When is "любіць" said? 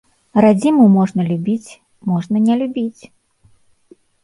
1.31-1.69, 2.65-3.01